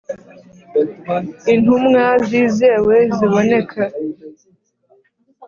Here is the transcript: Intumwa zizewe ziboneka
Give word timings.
Intumwa 1.53 2.05
zizewe 2.27 2.95
ziboneka 3.15 3.83